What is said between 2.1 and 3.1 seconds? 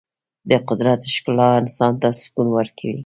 سکون ورکوي.